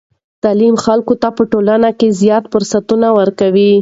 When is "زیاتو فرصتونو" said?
2.21-3.07